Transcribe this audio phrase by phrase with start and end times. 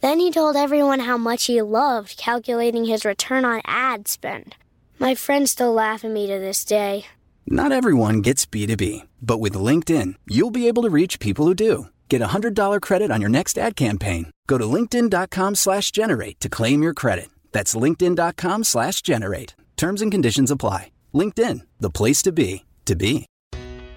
[0.00, 4.56] Then he told everyone how much he loved calculating his return on ad spend.
[4.98, 7.06] My friends still laugh at me to this day.
[7.46, 11.86] Not everyone gets B2B, but with LinkedIn, you'll be able to reach people who do.
[12.08, 14.30] Get a $100 credit on your next ad campaign.
[14.46, 17.28] Go to linkedin.com slash generate to claim your credit.
[17.52, 19.54] That's linkedin.com slash generate.
[19.76, 20.90] Terms and conditions apply.
[21.14, 23.26] LinkedIn, the place to be, to be.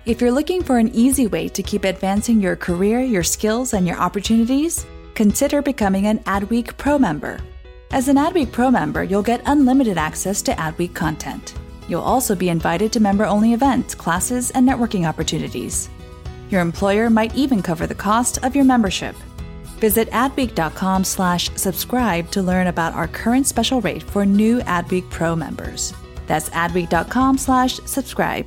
[0.06, 3.88] If you're looking for an easy way to keep advancing your career, your skills, and
[3.88, 4.86] your opportunities,
[5.16, 7.40] consider becoming an Adweek Pro member.
[7.92, 11.54] As an Adweek Pro member, you'll get unlimited access to Adweek content.
[11.88, 15.90] You'll also be invited to member only events, classes, and networking opportunities.
[16.50, 19.16] Your employer might even cover the cost of your membership.
[19.80, 25.36] Visit adweek.com slash subscribe to learn about our current special rate for new Adweek Pro
[25.36, 25.94] members.
[26.26, 28.46] That's adweek.com slash subscribe.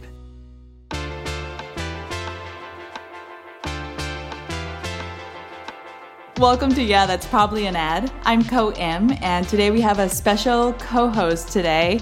[6.38, 8.12] Welcome to Yeah, That's Probably an Ad.
[8.24, 11.98] I'm Ko Im, and today we have a special co host today.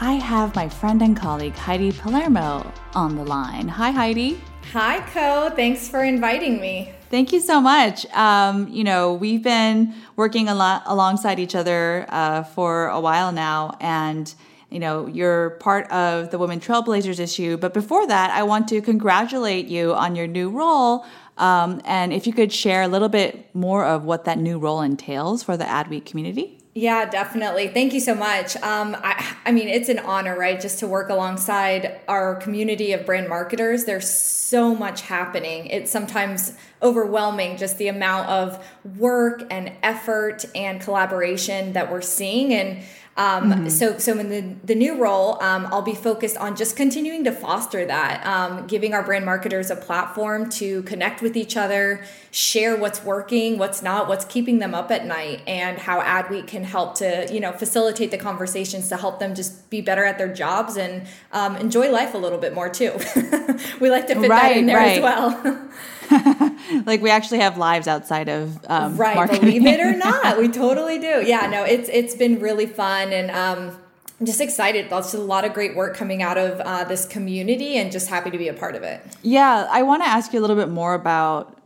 [0.00, 3.68] I have my friend and colleague Heidi Palermo on the line.
[3.68, 4.40] Hi, Heidi.
[4.72, 5.54] Hi, Ko.
[5.54, 6.94] Thanks for inviting me.
[7.10, 8.06] Thank you so much.
[8.14, 13.32] Um, you know, we've been working a lot alongside each other uh, for a while
[13.32, 14.34] now, and
[14.70, 17.56] you know, you're part of the Women Trailblazers issue.
[17.56, 21.04] But before that, I want to congratulate you on your new role
[21.36, 24.80] um, and if you could share a little bit more of what that new role
[24.80, 26.58] entails for the Adweek community.
[26.76, 27.68] Yeah, definitely.
[27.68, 28.56] Thank you so much.
[28.56, 33.06] Um, I, I mean, it's an honor, right, just to work alongside our community of
[33.06, 33.84] brand marketers.
[33.84, 35.66] There's so much happening.
[35.66, 38.66] It's sometimes overwhelming, just the amount of
[38.98, 42.52] work and effort and collaboration that we're seeing.
[42.52, 42.82] And
[43.16, 43.68] um, mm-hmm.
[43.68, 47.32] So, so in the, the new role, um, I'll be focused on just continuing to
[47.32, 52.76] foster that, um, giving our brand marketers a platform to connect with each other, share
[52.76, 56.96] what's working, what's not, what's keeping them up at night, and how Adweek can help
[56.96, 60.76] to you know facilitate the conversations to help them just be better at their jobs
[60.76, 62.90] and um, enjoy life a little bit more too.
[63.80, 64.98] we like to fit right, that in there right.
[64.98, 65.68] as well.
[66.86, 69.16] like we actually have lives outside of um, right.
[69.16, 69.40] Marketing.
[69.42, 71.22] Believe it or not, we totally do.
[71.24, 73.30] Yeah, no, it's it's been really fun and.
[73.30, 73.78] Um,
[74.20, 74.92] I'm just excited.
[74.92, 78.30] Lots a lot of great work coming out of uh, this community, and just happy
[78.30, 79.02] to be a part of it.
[79.22, 81.60] Yeah, I want to ask you a little bit more about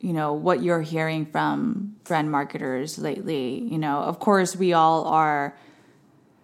[0.00, 3.66] you know what you're hearing from brand marketers lately.
[3.68, 5.56] You know, of course, we all are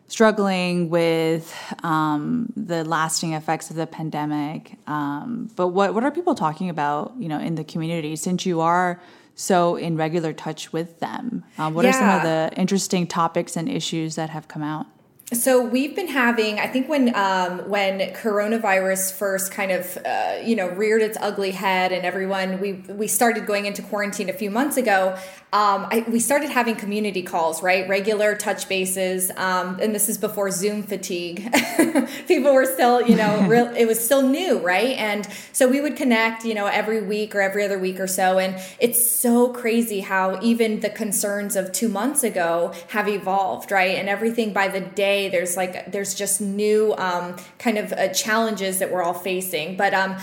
[0.08, 4.76] struggling with um, the lasting effects of the pandemic.
[4.86, 7.14] Um, but what what are people talking about?
[7.18, 9.00] You know, in the community since you are
[9.34, 11.44] so in regular touch with them.
[11.58, 11.90] Um, what yeah.
[11.90, 14.86] are some of the interesting topics and issues that have come out?
[15.32, 20.54] So we've been having, I think when um, when coronavirus first kind of uh, you
[20.54, 24.50] know reared its ugly head, and everyone we we started going into quarantine a few
[24.50, 25.16] months ago.
[25.54, 27.88] Um, I, we started having community calls, right?
[27.88, 31.48] Regular touch bases, um, and this is before Zoom fatigue.
[32.26, 34.98] People were still, you know, real, it was still new, right?
[34.98, 38.40] And so we would connect, you know, every week or every other week or so.
[38.40, 43.96] And it's so crazy how even the concerns of two months ago have evolved, right?
[43.96, 48.80] And everything by the day there's like there's just new um, kind of uh, challenges
[48.80, 49.76] that we're all facing.
[49.76, 50.16] But um,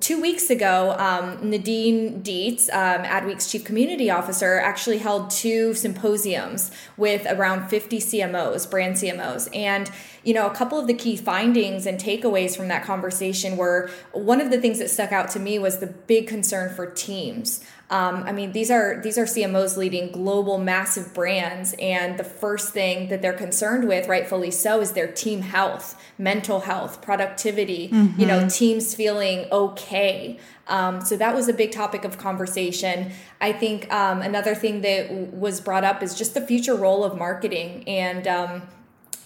[0.00, 6.72] two weeks ago, um, Nadine Dietz, um, Adweek's chief community officer, actually held two symposiums
[6.96, 9.88] with around 50 CMOs, brand CMOs, and
[10.24, 14.40] you know, a couple of the key findings and takeaways from that conversation were one
[14.40, 17.64] of the things that stuck out to me was the big concern for teams.
[17.94, 22.72] Um, I mean, these are these are CMOs leading global massive brands, and the first
[22.72, 27.90] thing that they're concerned with, rightfully so, is their team health, mental health, productivity.
[27.90, 28.20] Mm-hmm.
[28.20, 28.48] You know, mm-hmm.
[28.48, 30.40] teams feeling okay.
[30.66, 33.12] Um, so that was a big topic of conversation.
[33.40, 37.04] I think um, another thing that w- was brought up is just the future role
[37.04, 38.62] of marketing and um,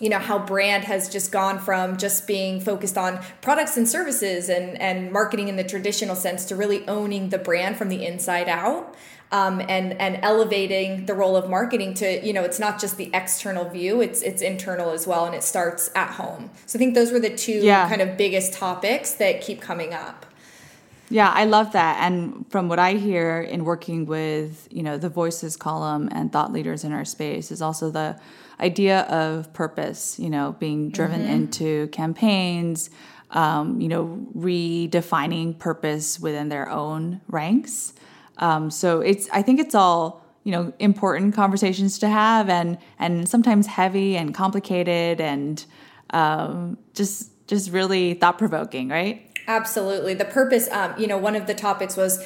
[0.00, 4.48] you know how brand has just gone from just being focused on products and services
[4.48, 8.48] and and marketing in the traditional sense to really owning the brand from the inside
[8.48, 8.94] out
[9.30, 13.10] um, and and elevating the role of marketing to you know it's not just the
[13.12, 16.94] external view it's it's internal as well and it starts at home so i think
[16.94, 17.88] those were the two yeah.
[17.88, 20.24] kind of biggest topics that keep coming up
[21.10, 22.02] Yeah, I love that.
[22.02, 26.52] And from what I hear in working with, you know, the Voices column and thought
[26.52, 28.20] leaders in our space is also the
[28.60, 31.32] idea of purpose, you know, being driven mm-hmm.
[31.32, 32.90] into campaigns,
[33.31, 37.94] um, you know, redefining purpose within their own ranks.
[38.38, 43.28] Um, so it's, I think it's all, you know, important conversations to have and, and
[43.28, 45.64] sometimes heavy and complicated and
[46.11, 49.27] um, just, just really thought provoking, right?
[49.48, 50.14] Absolutely.
[50.14, 52.24] The purpose, um, you know, one of the topics was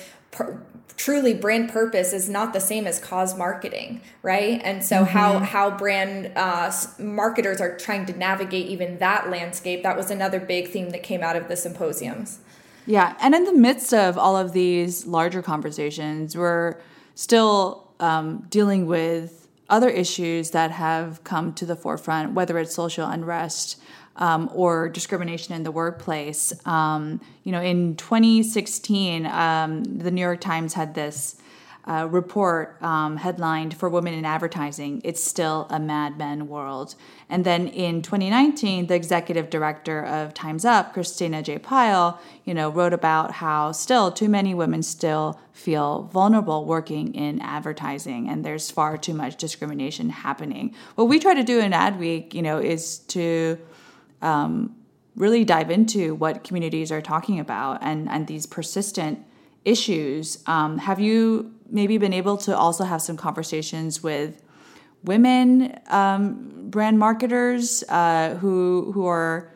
[0.97, 5.07] truly brand purpose is not the same as cause marketing right and so mm-hmm.
[5.07, 10.39] how how brand uh, marketers are trying to navigate even that landscape that was another
[10.39, 12.41] big theme that came out of the symposiums
[12.87, 16.79] yeah and in the midst of all of these larger conversations we're
[17.15, 23.07] still um, dealing with other issues that have come to the forefront whether it's social
[23.09, 23.81] unrest
[24.17, 26.53] um, or discrimination in the workplace.
[26.67, 31.37] Um, you know, in 2016, um, the New York Times had this
[31.85, 36.95] uh, report um, headlined for women in advertising it's still a mad men world.
[37.29, 41.59] And then in 2019 the executive director of times up christina j.
[41.59, 47.41] Pyle you know wrote about how still too many women still feel vulnerable working in
[47.41, 50.75] advertising and there's far too much discrimination happening.
[50.95, 53.59] What we try to do in adweek you know is to
[54.23, 54.75] um,
[55.17, 59.19] really dive into what communities are talking about and, and these persistent
[59.65, 60.43] issues.
[60.47, 64.43] Um, have you maybe been able to also have some conversations with
[65.05, 69.51] women um, brand marketers uh, who who are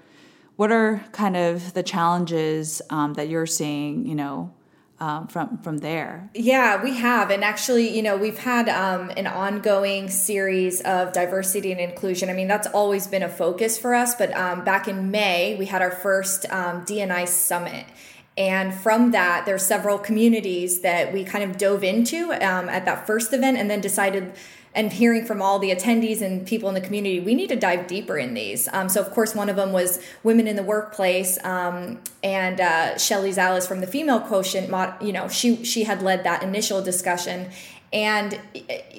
[0.56, 4.52] what are kind of the challenges um, that you're seeing you know
[4.98, 6.30] um, from from there?
[6.34, 11.72] Yeah, we have, and actually, you know, we've had um, an ongoing series of diversity
[11.72, 12.30] and inclusion.
[12.30, 14.14] I mean, that's always been a focus for us.
[14.14, 17.86] But um, back in May, we had our first um, DNI summit.
[18.38, 23.06] And from that, there's several communities that we kind of dove into um, at that
[23.06, 24.32] first event, and then decided
[24.76, 27.86] and hearing from all the attendees and people in the community, we need to dive
[27.86, 28.68] deeper in these.
[28.72, 32.98] Um, so, of course, one of them was women in the workplace, um, and uh,
[32.98, 34.68] Shelley Zalis from the Female Quotient.
[35.00, 37.50] You know, she she had led that initial discussion,
[37.90, 38.38] and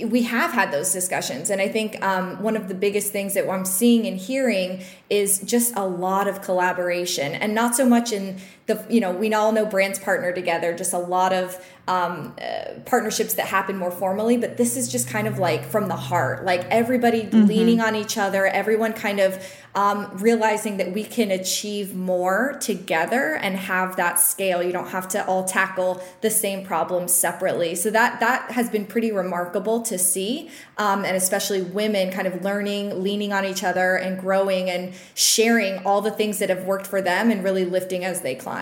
[0.03, 1.51] we have had those discussions.
[1.51, 5.39] And I think um, one of the biggest things that I'm seeing and hearing is
[5.41, 9.51] just a lot of collaboration, and not so much in the you know we all
[9.51, 14.37] know brands partner together just a lot of um, uh, partnerships that happen more formally
[14.37, 17.45] but this is just kind of like from the heart like everybody mm-hmm.
[17.45, 19.41] leaning on each other everyone kind of
[19.77, 24.63] um, realizing that we can achieve more together and have that scale.
[24.63, 27.75] You don't have to all tackle the same problems separately.
[27.75, 30.49] So that that has been pretty remarkable to see
[30.79, 35.85] um, and especially women kind of learning leaning on each other and growing and sharing
[35.85, 38.56] all the things that have worked for them and really lifting as they climb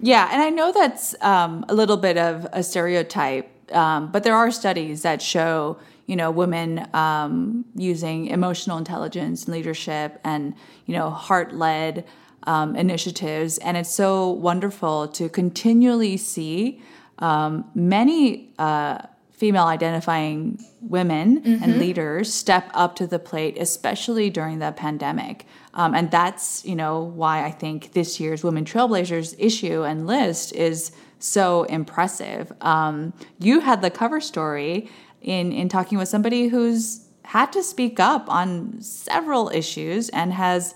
[0.00, 4.34] yeah, and I know that's um, a little bit of a stereotype, um, but there
[4.34, 10.54] are studies that show you know women um, using emotional intelligence and leadership and
[10.86, 12.04] you know heart led
[12.44, 16.82] um, initiatives, and it's so wonderful to continually see
[17.18, 18.52] um, many.
[18.58, 18.98] Uh,
[19.42, 21.64] female identifying women mm-hmm.
[21.64, 25.46] and leaders step up to the plate, especially during the pandemic.
[25.74, 30.54] Um, and that's, you know, why I think this year's Women Trailblazers issue and list
[30.54, 32.52] is so impressive.
[32.60, 34.90] Um, you had the cover story
[35.22, 40.74] in, in talking with somebody who's had to speak up on several issues and has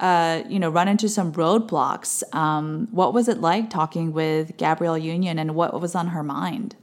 [0.00, 2.22] uh, you know, run into some roadblocks.
[2.34, 6.74] Um, what was it like talking with Gabrielle Union, and what was on her mind?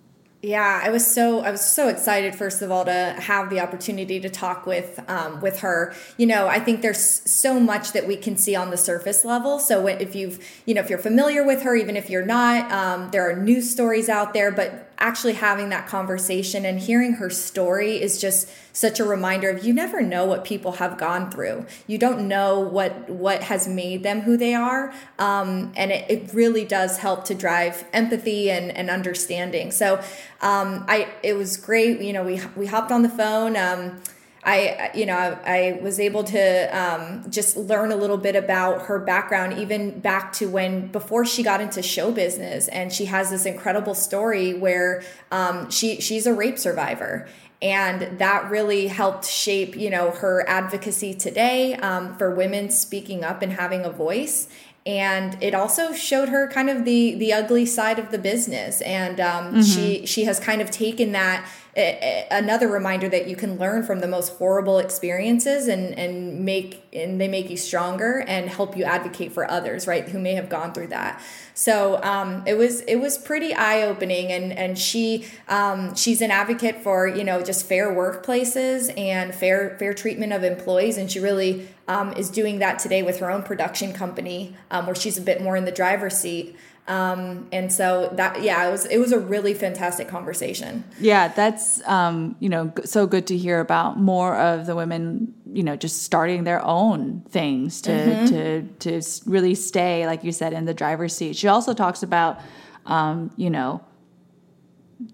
[0.43, 4.19] Yeah, I was so I was so excited first of all to have the opportunity
[4.19, 5.93] to talk with um, with her.
[6.17, 9.59] You know, I think there's so much that we can see on the surface level.
[9.59, 13.11] So if you've you know if you're familiar with her, even if you're not, um,
[13.11, 14.51] there are news stories out there.
[14.51, 19.65] But actually having that conversation and hearing her story is just such a reminder of
[19.65, 21.65] you never know what people have gone through.
[21.87, 26.33] You don't know what what has made them who they are, um, and it, it,
[26.33, 29.71] really does help to drive empathy and, and understanding.
[29.71, 29.95] So
[30.41, 31.99] um, I it was great.
[31.99, 33.57] You know, we we hopped on the phone.
[33.57, 34.01] Um,
[34.43, 38.97] I, you know, I, was able to um, just learn a little bit about her
[38.97, 43.45] background, even back to when before she got into show business, and she has this
[43.45, 47.27] incredible story where um, she she's a rape survivor,
[47.61, 53.43] and that really helped shape, you know, her advocacy today um, for women speaking up
[53.43, 54.47] and having a voice.
[54.83, 58.81] And it also showed her kind of the the ugly side of the business.
[58.81, 59.61] And um, mm-hmm.
[59.61, 64.07] she she has kind of taken that another reminder that you can learn from the
[64.07, 69.31] most horrible experiences and and make and they make you stronger and help you advocate
[69.31, 71.21] for others right who may have gone through that.
[71.53, 76.31] So um, it was it was pretty eye opening and and she um, she's an
[76.31, 80.97] advocate for you know just fair workplaces and fair fair treatment of employees.
[80.97, 84.95] And she really um, is doing that today with her own production company um, where
[84.95, 86.55] she's a bit more in the driver's seat
[86.87, 90.83] um, and so that yeah it was it was a really fantastic conversation.
[90.99, 95.63] Yeah that's um, you know so good to hear about more of the women you
[95.63, 98.25] know just starting their own things to mm-hmm.
[98.25, 101.35] to to really stay like you said in the driver's seat.
[101.35, 102.39] She also talks about
[102.85, 103.83] um, you know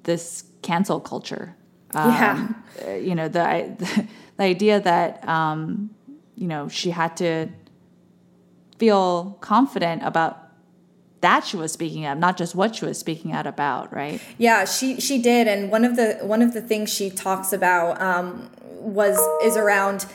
[0.04, 1.56] this cancel culture.
[1.94, 2.48] Um, yeah
[2.86, 4.08] uh, you know the
[4.38, 5.90] the idea that um,
[6.36, 7.50] you know she had to
[8.78, 10.47] feel confident about
[11.22, 14.22] that she was speaking out, not just what she was speaking out about, right?
[14.38, 18.02] Yeah, she she did, and one of the one of the things she talks about
[18.02, 20.06] um, was is around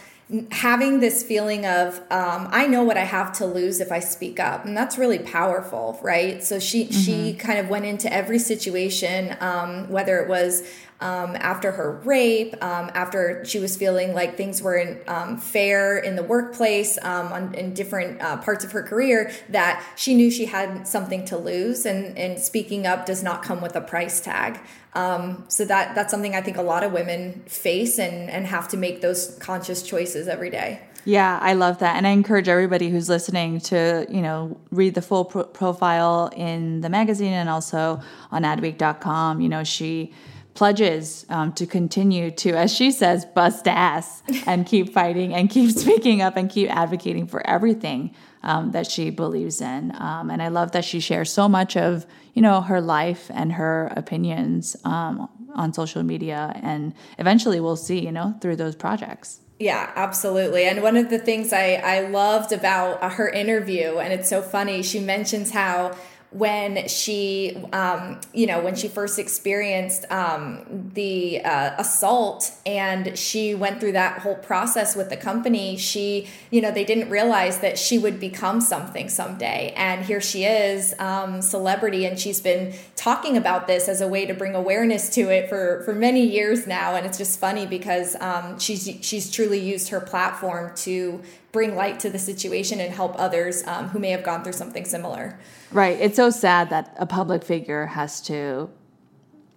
[0.51, 4.41] having this feeling of um, I know what I have to lose if I speak
[4.41, 6.43] up, and that's really powerful, right?
[6.43, 7.01] So she mm-hmm.
[7.01, 10.63] she kind of went into every situation, um, whether it was
[11.03, 16.15] um, after her rape, um, after she was feeling like things weren't um, fair in
[16.15, 20.47] the workplace, um, on, in different uh, parts of her career, that she knew she
[20.47, 24.61] had something to lose, and, and speaking up does not come with a price tag.
[24.95, 28.69] Um, so that that's something I think a lot of women face and and have
[28.69, 30.83] to make those conscious choices every day.
[31.05, 31.97] Yeah, I love that.
[31.97, 36.81] And I encourage everybody who's listening to, you know, read the full pro- profile in
[36.81, 39.41] the magazine and also on adweek.com.
[39.41, 40.13] You know, she
[40.55, 45.71] pledges um, to continue to, as she says, bust ass and keep fighting and keep
[45.77, 49.95] speaking up and keep advocating for everything um, that she believes in.
[49.99, 53.53] Um, and I love that she shares so much of, you know, her life and
[53.53, 56.53] her opinions um, on social media.
[56.63, 59.41] And eventually we'll see, you know, through those projects.
[59.59, 60.65] Yeah, absolutely.
[60.65, 64.43] And one of the things I, I loved about uh, her interview, and it's so
[64.43, 65.97] funny, she mentions how
[66.33, 73.55] when she, um, you know, when she first experienced um, the uh, assault and she
[73.55, 77.79] went through that whole process with the company, she, you know, they didn't realize that
[77.79, 79.75] she would become something someday.
[79.77, 84.25] And here she is, um, celebrity, and she's been talking about this as a way
[84.25, 86.95] to bring awareness to it for, for many years now.
[86.95, 91.21] And it's just funny because um, she's, she's truly used her platform to
[91.53, 94.87] bring light to the situation and help others um, who may have gone through something
[94.87, 95.39] similar.
[95.71, 95.99] Right.
[96.01, 98.71] It's so sad that a public figure has to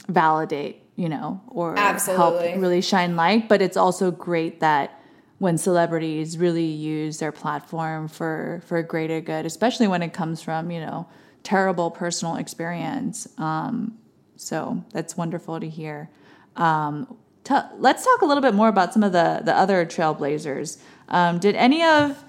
[0.10, 2.50] validate, you know, or Absolutely.
[2.50, 3.48] help really shine light.
[3.48, 5.02] But it's also great that
[5.38, 10.72] when celebrities really use their platform for for greater good, especially when it comes from,
[10.72, 11.08] you know,
[11.44, 13.28] terrible personal experience.
[13.38, 13.98] Um,
[14.36, 16.10] so that's wonderful to hear.
[16.56, 20.78] Um, t- let's talk a little bit more about some of the the other trailblazers.
[21.08, 22.24] Um, did any of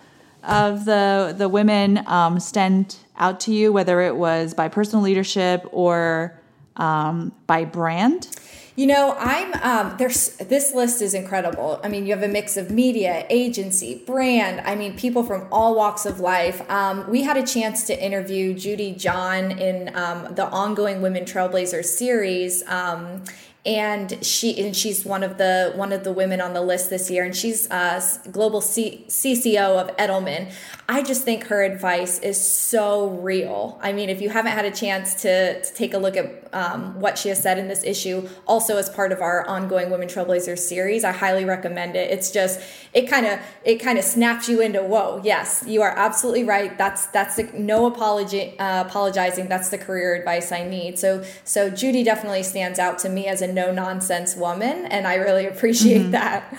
[0.44, 5.66] of the the women um, stand out to you, whether it was by personal leadership
[5.72, 6.40] or
[6.76, 8.28] um, by brand?
[8.76, 11.80] You know, I'm um, there's this list is incredible.
[11.82, 14.60] I mean, you have a mix of media, agency, brand.
[14.66, 16.70] I mean, people from all walks of life.
[16.70, 21.86] Um, we had a chance to interview Judy John in um, the ongoing Women Trailblazers
[21.86, 23.24] series um,
[23.66, 27.10] and she and she's one of the one of the women on the list this
[27.10, 27.24] year.
[27.24, 30.52] And she's uh, global C- cco of edelman.
[30.88, 33.78] I just think her advice is so real.
[33.82, 37.00] I mean if you haven't had a chance to, to take a look at um,
[37.00, 40.60] what she has said in this issue also as part of our ongoing women trailblazers
[40.60, 42.10] series i highly recommend it.
[42.10, 42.60] It's just
[42.94, 46.78] it kind of it kind of snaps you into whoa yes you are absolutely right.
[46.78, 49.48] That's that's the, no apology uh, apologizing.
[49.48, 51.00] That's the career advice i need.
[51.00, 55.16] So so judy definitely stands out to me as a no nonsense woman, and I
[55.16, 56.10] really appreciate mm-hmm.
[56.12, 56.56] that.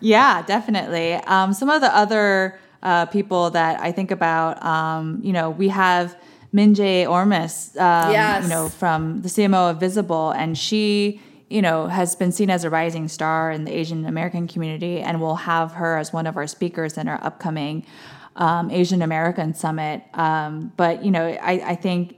[0.00, 1.14] Yeah, definitely.
[1.14, 5.68] Um, some of the other uh, people that I think about, um, you know, we
[5.68, 6.16] have
[6.52, 8.42] Minjae Ormes, um, yes.
[8.42, 12.64] you know, from the CMO of Visible, and she, you know, has been seen as
[12.64, 16.36] a rising star in the Asian American community, and we'll have her as one of
[16.36, 17.86] our speakers in our upcoming
[18.34, 20.02] um, Asian American Summit.
[20.14, 22.16] Um, but you know, I, I think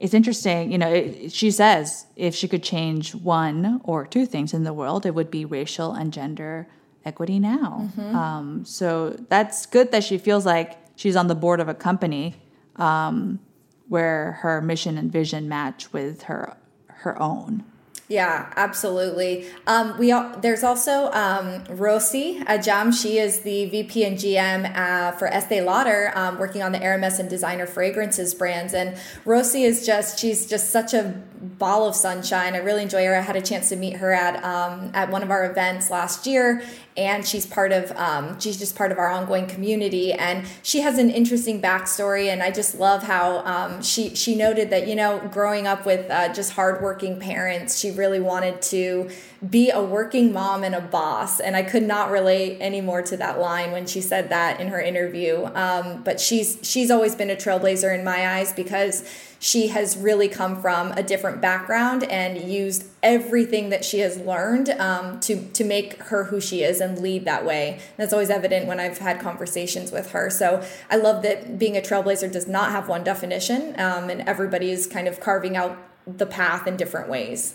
[0.00, 4.54] it's interesting, you know, it, she says if she could change one or two things
[4.54, 6.66] in the world, it would be racial and gender
[7.04, 7.90] equity now.
[7.90, 8.16] Mm-hmm.
[8.16, 12.34] Um, so that's good that she feels like she's on the board of a company
[12.76, 13.40] um,
[13.88, 16.56] where her mission and vision match with her
[16.88, 17.64] her own.
[18.10, 19.46] Yeah, absolutely.
[19.68, 22.92] Um, we there's also um, Rosie Ajam.
[22.92, 27.20] She is the VP and GM uh, for Estee Lauder, um, working on the Hermes
[27.20, 28.74] and designer fragrances brands.
[28.74, 32.54] And Rosie is just she's just such a ball of sunshine.
[32.54, 33.14] I really enjoy her.
[33.14, 36.26] I had a chance to meet her at um, at one of our events last
[36.26, 36.64] year,
[36.96, 40.12] and she's part of um, she's just part of our ongoing community.
[40.12, 44.70] And she has an interesting backstory, and I just love how um, she she noted
[44.70, 49.10] that you know growing up with uh, just hardworking parents, she really wanted to
[49.48, 51.40] be a working mom and a boss.
[51.40, 54.68] And I could not relate any more to that line when she said that in
[54.68, 55.46] her interview.
[55.54, 59.04] Um, but she's she's always been a trailblazer in my eyes because
[59.42, 64.68] she has really come from a different background and used everything that she has learned
[64.68, 67.72] um, to to make her who she is and lead that way.
[67.72, 70.28] And that's always evident when I've had conversations with her.
[70.28, 74.70] So I love that being a trailblazer does not have one definition, um, and everybody
[74.70, 77.54] is kind of carving out the path in different ways.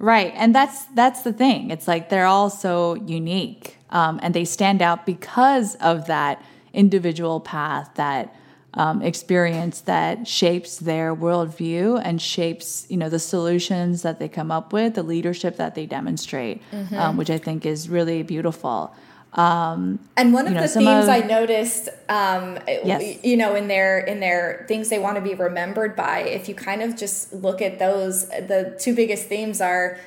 [0.00, 1.70] Right, and that's that's the thing.
[1.70, 7.38] It's like they're all so unique, um, and they stand out because of that individual
[7.38, 8.34] path, that
[8.74, 14.50] um, experience that shapes their worldview and shapes, you know, the solutions that they come
[14.50, 16.94] up with, the leadership that they demonstrate, mm-hmm.
[16.94, 18.94] um, which I think is really beautiful.
[19.32, 23.24] Um, and one of know, the themes of, I noticed, um, yes.
[23.24, 26.54] you know, in their in their things they want to be remembered by, if you
[26.54, 29.98] kind of just look at those, the two biggest themes are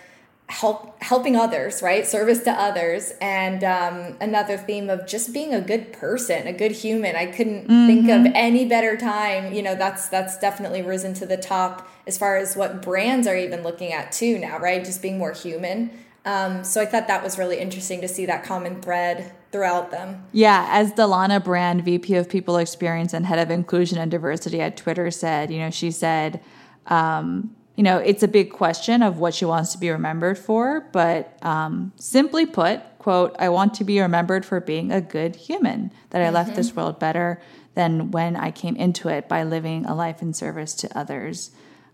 [0.49, 2.07] help helping others, right?
[2.07, 6.71] Service to others, and um, another theme of just being a good person, a good
[6.71, 7.15] human.
[7.15, 7.87] I couldn't mm-hmm.
[7.87, 9.53] think of any better time.
[9.53, 13.35] You know, that's that's definitely risen to the top as far as what brands are
[13.35, 14.83] even looking at too now, right?
[14.83, 15.91] Just being more human.
[16.25, 20.25] Um, so I thought that was really interesting to see that common thread throughout them.
[20.33, 24.75] Yeah, as Dalana Brand, VP of People Experience and Head of Inclusion and Diversity at
[24.75, 26.41] Twitter, said, you know, she said,
[26.87, 30.89] um, you know, it's a big question of what she wants to be remembered for,
[30.91, 35.91] but um, simply put, quote, I want to be remembered for being a good human,
[36.09, 36.35] that I mm-hmm.
[36.35, 37.39] left this world better
[37.75, 41.51] than when I came into it by living a life in service to others,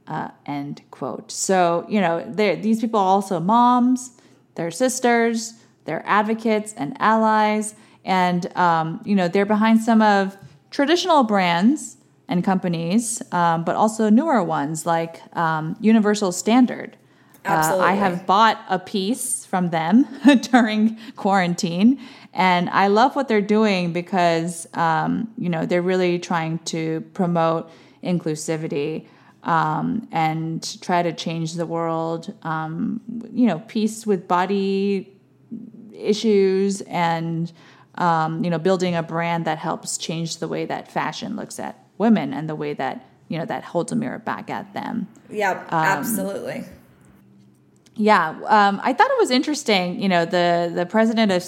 [0.08, 1.32] uh, end quote.
[1.32, 4.12] So, you know, these people are also moms
[4.56, 5.54] they're sisters,
[5.86, 7.76] they're advocates and allies,
[8.06, 10.38] and um, you know they're behind some of
[10.72, 16.98] traditional brands and companies, um, but also newer ones like um, Universal Standard.
[17.46, 20.08] Uh, I have bought a piece from them
[20.52, 22.00] during quarantine,
[22.34, 27.70] and I love what they're doing because um, you know they're really trying to promote
[28.02, 29.08] inclusivity
[29.44, 32.34] um, and try to change the world.
[32.44, 33.02] Um,
[33.34, 35.14] you know, peace with body
[35.94, 37.52] issues and
[37.96, 41.83] um, you know building a brand that helps change the way that fashion looks at
[41.98, 45.08] women and the way that you know that holds a mirror back at them.
[45.30, 46.66] Yeah, um, absolutely.
[47.96, 50.02] Yeah, um, I thought it was interesting.
[50.02, 51.44] You know, the the president of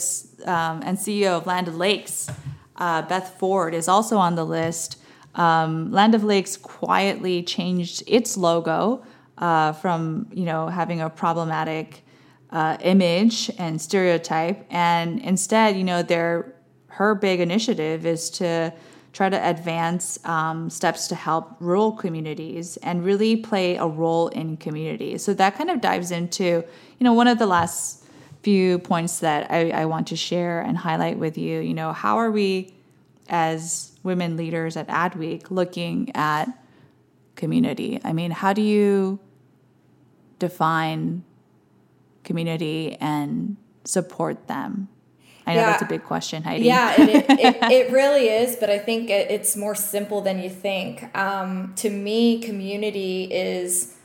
[0.48, 2.30] um, and CEO of Land O'Lakes,
[2.78, 5.00] uh, Beth Ford, is also on the list.
[5.34, 9.06] Um, Land O'Lakes quietly changed its logo
[9.38, 12.04] uh, from you know having a problematic
[12.52, 16.54] uh, image and stereotype, and instead, you know, their
[16.88, 18.74] her big initiative is to
[19.16, 24.58] try to advance um, steps to help rural communities and really play a role in
[24.58, 25.24] communities.
[25.24, 26.66] So that kind of dives into
[27.00, 28.04] you know one of the last
[28.44, 31.62] few points that I, I want to share and highlight with you.
[31.62, 32.76] You know, how are we
[33.30, 36.48] as women leaders at Adweek looking at
[37.36, 38.02] community?
[38.04, 39.20] I mean, how do you
[40.40, 41.24] define
[42.26, 44.90] community and support them?
[45.48, 45.66] I know yeah.
[45.72, 46.66] that's a big question, Heidi.
[46.66, 51.16] Yeah, it, it, it, really is, but I think it's more simple than you think.
[51.16, 53.96] Um, to me, community is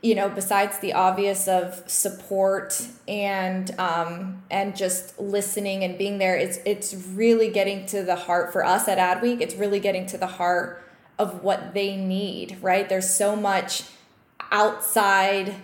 [0.00, 6.36] you know, besides the obvious of support and um, and just listening and being there,
[6.36, 9.40] it's it's really getting to the heart for us at Adweek.
[9.40, 10.82] It's really getting to the heart
[11.18, 12.58] of what they need.
[12.62, 12.88] Right?
[12.88, 13.84] There's so much
[14.52, 15.56] outside.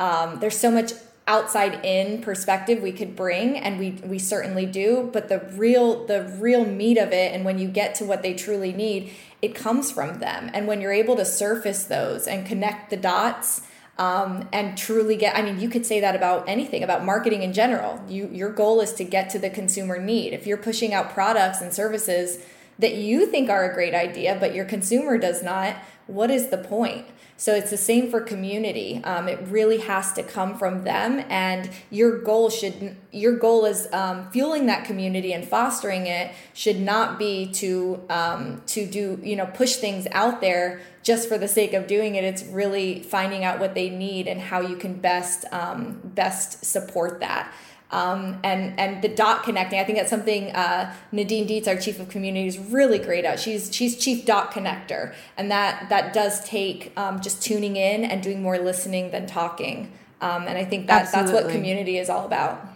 [0.00, 0.92] Um, there's so much
[1.28, 6.22] outside in perspective we could bring and we we certainly do but the real the
[6.40, 9.90] real meat of it and when you get to what they truly need it comes
[9.90, 10.50] from them.
[10.54, 13.62] And when you're able to surface those and connect the dots
[13.98, 17.52] um, and truly get i mean you could say that about anything about marketing in
[17.52, 18.02] general.
[18.08, 20.32] You your goal is to get to the consumer need.
[20.32, 22.38] If you're pushing out products and services
[22.78, 26.58] that you think are a great idea but your consumer does not what is the
[26.58, 27.06] point?
[27.42, 29.00] So it's the same for community.
[29.02, 33.88] Um, it really has to come from them, and your goal should your goal is
[33.92, 39.34] um, fueling that community and fostering it should not be to um, to do you
[39.34, 42.22] know push things out there just for the sake of doing it.
[42.22, 47.18] It's really finding out what they need and how you can best um, best support
[47.18, 47.52] that.
[47.92, 49.78] Um, and and the dot connecting.
[49.78, 53.38] I think that's something uh, Nadine Dietz, our chief of community, is really great at.
[53.38, 58.22] She's she's chief dot connector, and that that does take um, just tuning in and
[58.22, 59.92] doing more listening than talking.
[60.22, 61.32] Um, and I think that Absolutely.
[61.32, 62.66] that's what community is all about.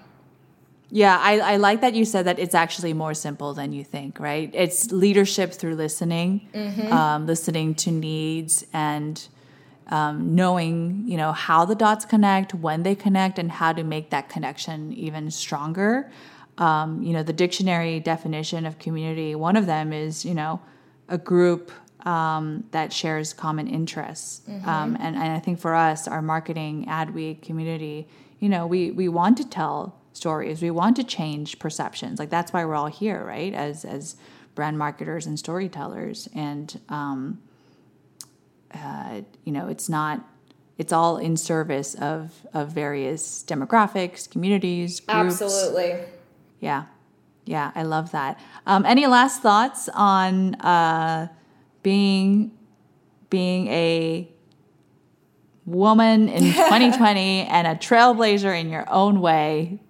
[0.90, 4.20] Yeah, I, I like that you said that it's actually more simple than you think,
[4.20, 4.50] right?
[4.52, 6.92] It's leadership through listening, mm-hmm.
[6.92, 9.26] um, listening to needs and
[9.88, 14.10] um, knowing you know how the dots connect when they connect and how to make
[14.10, 16.10] that connection even stronger.
[16.58, 20.60] Um, you know the dictionary definition of community one of them is you know
[21.08, 21.70] a group
[22.06, 24.40] um, that shares common interests.
[24.48, 24.68] Mm-hmm.
[24.68, 29.08] Um, and, and i think for us our marketing adweek community you know we we
[29.08, 30.62] want to tell stories.
[30.62, 32.18] We want to change perceptions.
[32.18, 33.52] Like that's why we're all here right?
[33.54, 34.16] As as
[34.54, 36.28] brand marketers and storytellers.
[36.34, 37.42] And um,
[38.74, 40.24] uh, you know, it's not.
[40.78, 45.40] It's all in service of of various demographics, communities, groups.
[45.40, 46.00] Absolutely.
[46.60, 46.84] Yeah,
[47.44, 48.38] yeah, I love that.
[48.66, 51.28] Um, any last thoughts on uh,
[51.82, 52.52] being
[53.30, 54.28] being a
[55.64, 59.80] woman in 2020 and a trailblazer in your own way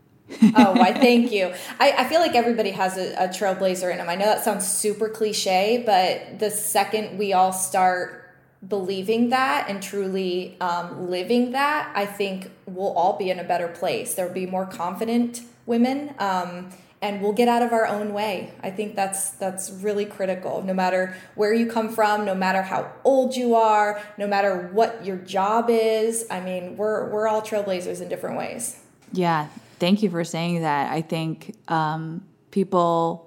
[0.56, 0.92] oh, why?
[1.00, 1.52] Thank you.
[1.78, 4.08] I, I feel like everybody has a, a, trailblazer in them.
[4.08, 8.25] I know that sounds super cliche, but the second we all start
[8.68, 13.68] believing that and truly um, living that, I think we'll all be in a better
[13.68, 14.14] place.
[14.14, 16.70] There'll be more confident women, um,
[17.02, 18.52] and we'll get out of our own way.
[18.62, 20.62] I think that's that's really critical.
[20.62, 25.04] No matter where you come from, no matter how old you are, no matter what
[25.04, 26.26] your job is.
[26.30, 28.80] I mean, we're we're all trailblazers in different ways.
[29.12, 29.48] Yeah,
[29.78, 30.90] thank you for saying that.
[30.90, 33.25] I think um, people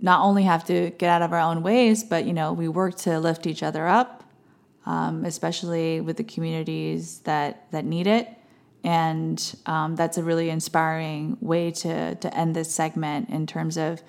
[0.00, 2.96] not only have to get out of our own ways, but you know, we work
[2.98, 4.24] to lift each other up,
[4.86, 8.28] um, especially with the communities that that need it.
[8.84, 14.02] And um, that's a really inspiring way to to end this segment in terms of,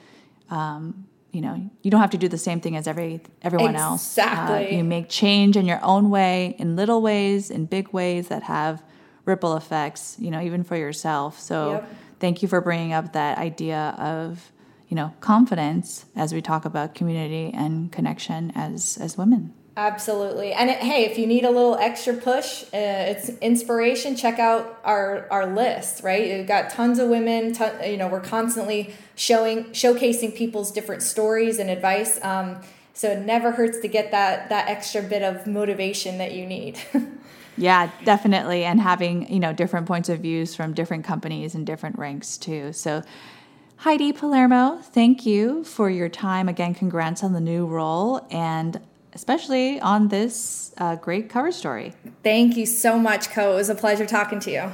[0.52, 3.92] um, you know, you don't have to do the same thing as every everyone exactly.
[3.92, 4.18] else.
[4.18, 4.68] Exactly.
[4.68, 8.44] Uh, you make change in your own way, in little ways, in big ways that
[8.44, 8.84] have
[9.26, 10.18] ripple effects.
[10.20, 11.40] You know, even for yourself.
[11.40, 11.90] So, yep.
[12.20, 14.52] thank you for bringing up that idea of
[14.90, 19.54] you know confidence as we talk about community and connection as as women.
[19.78, 20.52] Absolutely.
[20.52, 24.80] And it, hey if you need a little extra push uh, it's inspiration check out
[24.84, 26.28] our our list right?
[26.28, 31.60] You've got tons of women ton, you know we're constantly showing showcasing people's different stories
[31.60, 32.60] and advice um,
[32.94, 36.80] so it never hurts to get that that extra bit of motivation that you need.
[37.58, 38.64] Yeah definitely.
[38.64, 42.72] And having you know different points of views from different companies and different ranks too.
[42.72, 43.04] So
[43.84, 46.50] Heidi Palermo, thank you for your time.
[46.50, 48.78] Again, congrats on the new role and
[49.14, 51.94] especially on this uh, great cover story.
[52.22, 53.54] Thank you so much, Ko.
[53.54, 54.72] It was a pleasure talking to you.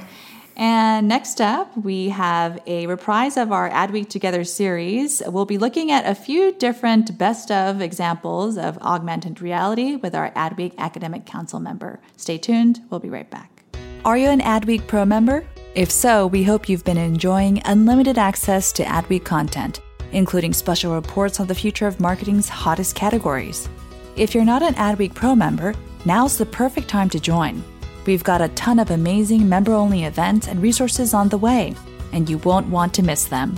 [0.56, 5.22] And next up, we have a reprise of our Adweek Together series.
[5.24, 10.32] We'll be looking at a few different best of examples of augmented reality with our
[10.32, 12.00] Adweek Academic Council member.
[12.16, 13.62] Stay tuned, we'll be right back.
[14.04, 15.46] Are you an Adweek Pro member?
[15.76, 21.38] If so, we hope you've been enjoying unlimited access to Adweek content, including special reports
[21.38, 23.68] on the future of marketing's hottest categories.
[24.16, 25.74] If you're not an Adweek Pro member,
[26.06, 27.62] now's the perfect time to join.
[28.06, 31.74] We've got a ton of amazing member only events and resources on the way,
[32.10, 33.54] and you won't want to miss them.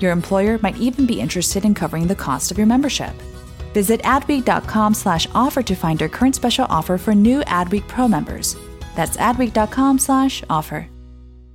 [0.00, 3.12] Your employer might even be interested in covering the cost of your membership.
[3.72, 8.56] Visit adweek.com slash offer to find our current special offer for new Adweek Pro members.
[8.96, 10.88] That's adweek.com slash offer.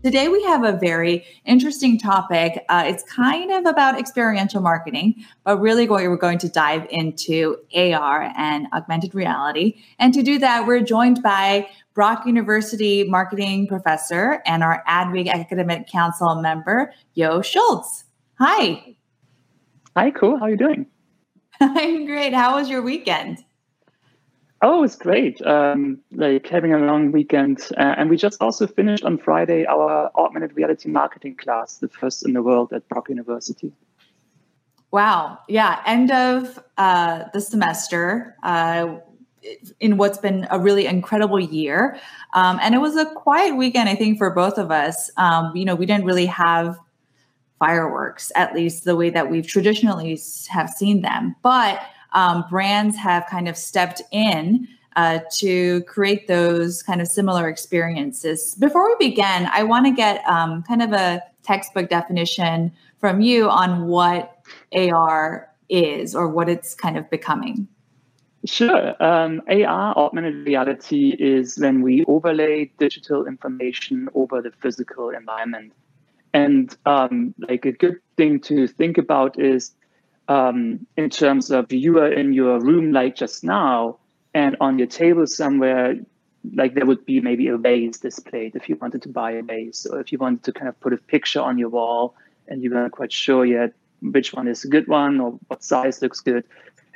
[0.04, 2.64] Today, we have a very interesting topic.
[2.70, 7.58] Uh, it's kind of about experiential marketing, but really going, we're going to dive into
[7.76, 9.82] AR and augmented reality.
[9.98, 15.88] And to do that, we're joined by Brock University marketing professor and our Adweek Academic
[15.88, 18.04] Council member, Yo Scholz.
[18.38, 18.96] Hi.
[19.96, 20.38] Hi, cool.
[20.38, 20.86] How are you doing?
[21.60, 22.36] I'm great.
[22.36, 23.44] How was your weekend?
[24.62, 25.46] Oh, it's great.
[25.46, 27.60] Um, like having a long weekend.
[27.78, 32.26] Uh, and we just also finished on Friday our augmented reality marketing class, the first
[32.26, 33.72] in the world at Brock University.
[34.92, 35.38] Wow.
[35.48, 35.82] Yeah.
[35.86, 38.96] End of uh, the semester uh,
[39.80, 42.00] in what's been a really incredible year.
[42.34, 45.12] Um, and it was a quiet weekend, I think, for both of us.
[45.18, 46.80] Um, you know, we didn't really have
[47.60, 51.36] fireworks, at least the way that we've traditionally have seen them.
[51.44, 51.82] But
[52.14, 58.56] um, brands have kind of stepped in uh, to create those kind of similar experiences.
[58.56, 63.50] Before we begin, I want to get um, kind of a textbook definition from you
[63.50, 64.40] on what
[64.74, 67.68] AR is or what it's kind of becoming.
[68.46, 68.96] Sure.
[69.04, 75.74] Um, AR, augmented reality, is when we overlay digital information over the physical environment.
[76.34, 79.74] And um, like a good thing to think about is
[80.28, 83.98] um, in terms of you are in your room like just now,
[84.34, 85.96] and on your table somewhere
[86.54, 89.86] like there would be maybe a vase displayed if you wanted to buy a vase
[89.86, 92.16] or if you wanted to kind of put a picture on your wall
[92.48, 96.02] and you weren't quite sure yet which one is a good one or what size
[96.02, 96.44] looks good.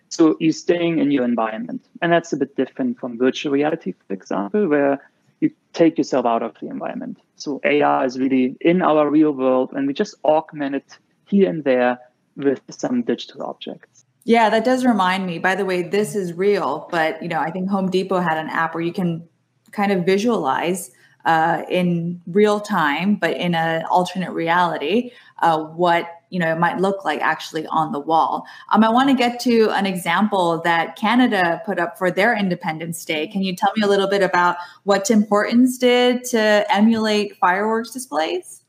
[0.09, 4.13] So you're staying in your environment and that's a bit different from virtual reality for
[4.13, 4.99] example where
[5.39, 7.17] you take yourself out of the environment.
[7.35, 11.63] So ar is really in our real world and we just augment it here and
[11.63, 11.99] there
[12.35, 15.39] with some digital objects yeah, that does remind me.
[15.39, 18.49] By the way, this is real, but you know, I think Home Depot had an
[18.49, 19.27] app where you can
[19.71, 20.91] kind of visualize
[21.25, 26.77] uh, in real time, but in an alternate reality, uh, what you know it might
[26.77, 28.45] look like actually on the wall.
[28.71, 33.03] Um, I want to get to an example that Canada put up for their Independence
[33.03, 33.27] Day.
[33.27, 37.89] Can you tell me a little bit about what Tim Hortons did to emulate fireworks
[37.89, 38.60] displays?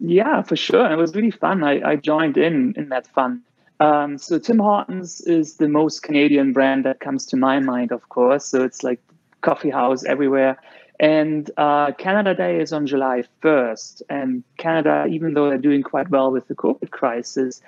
[0.00, 0.90] Yeah, for sure.
[0.90, 1.62] It was really fun.
[1.62, 3.42] I, I joined in in that fun.
[3.80, 8.08] Um, so Tim Hortons is the most Canadian brand that comes to my mind, of
[8.08, 8.44] course.
[8.44, 9.00] So it's like
[9.40, 10.58] coffee house everywhere.
[10.98, 14.02] And uh, Canada Day is on July 1st.
[14.10, 17.62] And Canada, even though they're doing quite well with the COVID crisis,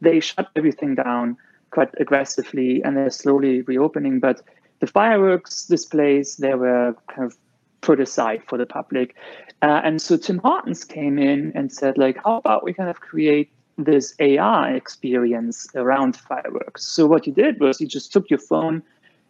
[0.00, 1.36] they shut everything down
[1.70, 4.18] quite aggressively and they're slowly reopening.
[4.18, 4.42] But
[4.80, 7.36] the fireworks displays, there were kind of
[7.82, 9.14] put aside for the public.
[9.60, 13.00] Uh, and so Tim Hortons came in and said, like, how about we kind of
[13.00, 16.84] create this AR experience around fireworks.
[16.84, 18.82] So what you did was you just took your phone,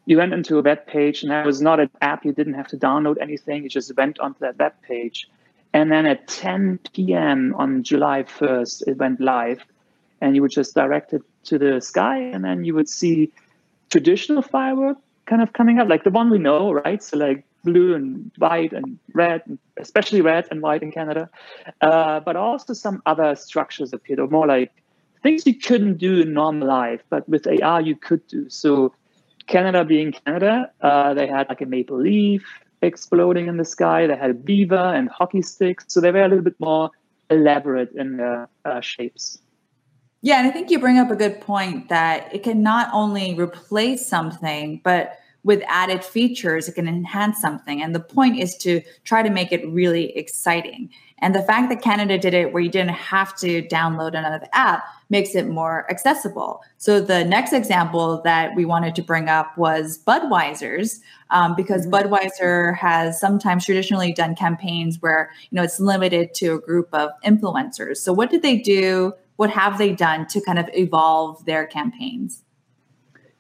[0.07, 2.25] you went into a web page, and that was not an app.
[2.25, 3.63] You didn't have to download anything.
[3.63, 5.29] You just went onto that web page.
[5.73, 7.55] And then at 10 p.m.
[7.57, 9.61] on July 1st, it went live.
[10.21, 13.33] And you would just direct it to the sky, and then you would see
[13.91, 17.03] traditional firework kind of coming up, like the one we know, right?
[17.03, 19.43] So like blue and white and red,
[19.77, 21.29] especially red and white in Canada,
[21.81, 24.73] uh, but also some other structures appeared, or more like
[25.23, 28.49] things you couldn't do in normal life, but with AR you could do.
[28.49, 28.95] So,
[29.47, 32.45] Canada being Canada, uh, they had like a maple leaf
[32.81, 34.07] exploding in the sky.
[34.07, 36.91] They had a beaver and hockey sticks, so they were a little bit more
[37.31, 39.39] elaborate in their uh, shapes.
[40.21, 43.35] Yeah, and I think you bring up a good point that it can not only
[43.35, 47.83] replace something, but with added features, it can enhance something.
[47.83, 50.91] And the point is to try to make it really exciting.
[51.19, 54.85] And the fact that Canada did it where you didn't have to download another app
[55.09, 56.63] makes it more accessible.
[56.79, 61.01] So the next example that we wanted to bring up was Budweiser's,
[61.31, 61.95] um, because mm-hmm.
[61.95, 67.11] Budweiser has sometimes traditionally done campaigns where you know it's limited to a group of
[67.25, 67.99] influencers.
[67.99, 69.13] So what did they do?
[69.37, 72.43] What have they done to kind of evolve their campaigns?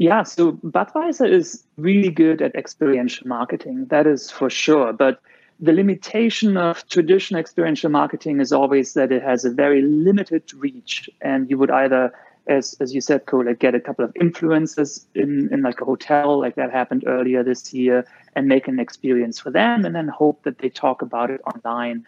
[0.02, 4.92] Yeah, so Budweiser is really good at experiential marketing, that is for sure.
[4.92, 5.20] But
[5.60, 11.08] the limitation of traditional experiential marketing is always that it has a very limited reach.
[11.20, 12.12] And you would either,
[12.48, 15.84] as, as you said, Cole, like get a couple of influencers in, in like a
[15.84, 20.08] hotel, like that happened earlier this year, and make an experience for them and then
[20.08, 22.04] hope that they talk about it online.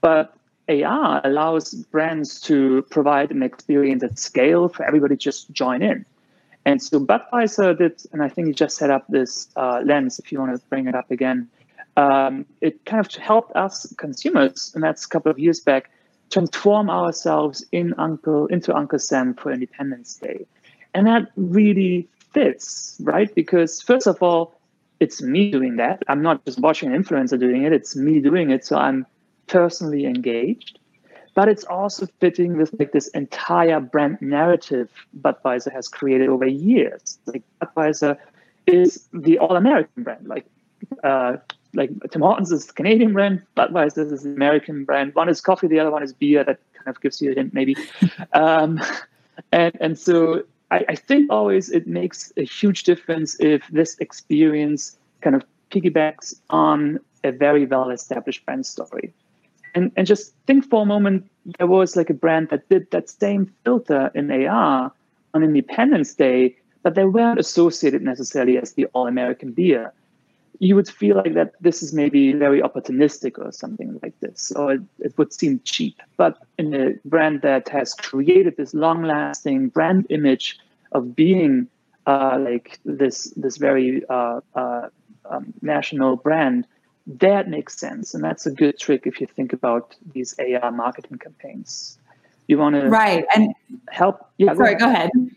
[0.00, 0.36] But
[0.68, 6.06] AR allows brands to provide an experience at scale for everybody just join in.
[6.66, 10.32] And so Budweiser did, and I think he just set up this uh, lens, if
[10.32, 11.48] you want to bring it up again.
[11.96, 15.90] Um, it kind of helped us consumers, and that's a couple of years back,
[16.30, 20.46] transform ourselves in Uncle into Uncle Sam for Independence Day.
[20.94, 23.32] And that really fits, right?
[23.34, 24.58] Because first of all,
[25.00, 26.02] it's me doing that.
[26.08, 28.64] I'm not just watching an influencer doing it, it's me doing it.
[28.64, 29.06] So I'm
[29.46, 30.78] personally engaged
[31.34, 34.88] but it's also fitting with like this entire brand narrative
[35.20, 37.18] Budweiser has created over years.
[37.26, 38.16] Like Budweiser
[38.66, 40.26] is the all-American brand.
[40.26, 40.46] Like
[41.02, 41.36] uh,
[41.74, 45.14] like Tim Hortons is the Canadian brand, Budweiser is the American brand.
[45.14, 46.44] One is coffee, the other one is beer.
[46.44, 47.76] That kind of gives you a hint, maybe.
[48.32, 48.80] um,
[49.52, 54.96] and and so I, I think always it makes a huge difference if this experience
[55.20, 59.12] kind of piggybacks on a very well-established brand story
[59.74, 63.10] and and just think for a moment there was like a brand that did that
[63.10, 64.92] same filter in AR
[65.34, 69.92] on Independence Day, but they weren't associated necessarily as the all American beer.
[70.60, 74.74] You would feel like that this is maybe very opportunistic or something like this, or
[74.74, 76.00] it, it would seem cheap.
[76.16, 80.58] But in a brand that has created this long lasting brand image
[80.92, 81.66] of being
[82.06, 84.88] uh, like this this very uh, uh,
[85.28, 86.66] um, national brand,
[87.06, 91.18] that makes sense, and that's a good trick if you think about these AR marketing
[91.18, 91.98] campaigns.
[92.48, 93.54] You want to right and
[93.90, 94.28] help.
[94.38, 95.10] Yeah, sorry, go ahead.
[95.14, 95.36] Go ahead.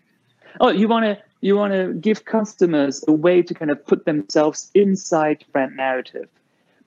[0.59, 4.05] Oh, you want to you want to give customers a way to kind of put
[4.05, 6.29] themselves inside brand narrative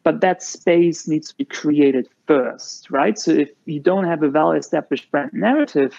[0.03, 4.31] but that space needs to be created first right so if you don't have a
[4.31, 5.95] well established brand narrative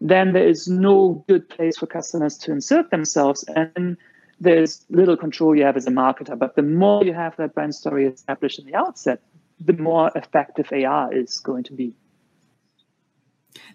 [0.00, 3.96] then there is no good place for customers to insert themselves and
[4.40, 7.74] there's little control you have as a marketer but the more you have that brand
[7.74, 9.20] story established in the outset
[9.60, 11.94] the more effective ar is going to be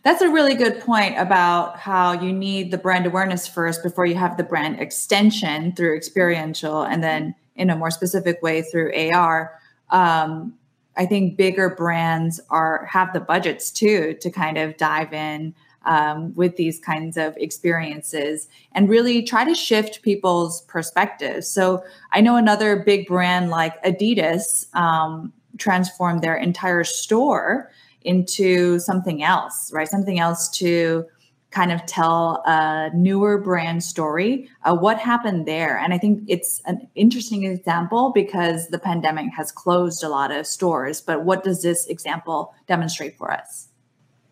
[0.04, 4.16] that's a really good point about how you need the brand awareness first before you
[4.16, 9.54] have the brand extension through experiential and then in a more specific way through AR.
[9.90, 10.58] Um,
[10.98, 15.54] I think bigger brands are have the budgets too to kind of dive in
[15.86, 21.48] um, with these kinds of experiences and really try to shift people's perspectives.
[21.48, 27.72] So I know another big brand like Adidas um, transformed their entire store
[28.04, 29.88] into something else, right?
[29.88, 31.06] Something else to
[31.52, 34.50] kind of tell a newer brand story.
[34.64, 35.78] Uh, what happened there?
[35.78, 40.48] And I think it's an interesting example because the pandemic has closed a lot of
[40.48, 41.02] stores.
[41.02, 43.68] But what does this example demonstrate for us?